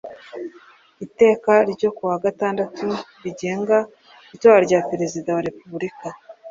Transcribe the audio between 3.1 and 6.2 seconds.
rigenga itora rya Perezida wa repubulika